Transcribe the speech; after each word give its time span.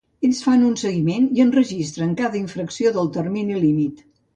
Ells 0.27 0.39
fan 0.45 0.63
un 0.69 0.77
seguiment 0.83 1.29
i 1.39 1.45
enregistren 1.47 2.19
cada 2.25 2.43
infracció 2.43 2.99
del 3.01 3.17
termini 3.23 3.65
límit. 3.69 4.09